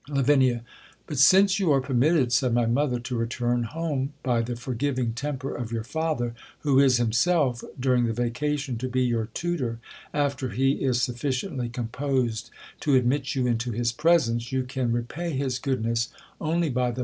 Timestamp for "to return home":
3.01-4.13